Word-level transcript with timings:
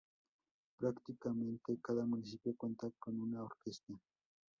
Prácticamente 0.79 1.77
cada 1.79 2.03
municipio 2.03 2.55
cuenta 2.57 2.89
con 2.97 3.19
una 3.21 3.43
orquesta. 3.43 3.93